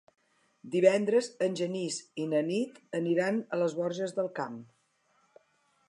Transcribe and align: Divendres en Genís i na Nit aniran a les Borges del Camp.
Divendres 0.75 1.29
en 1.49 1.59
Genís 1.59 1.99
i 2.23 2.27
na 2.31 2.41
Nit 2.49 2.81
aniran 3.01 3.39
a 3.55 3.61
les 3.65 3.79
Borges 3.83 4.19
del 4.23 4.35
Camp. 4.41 4.61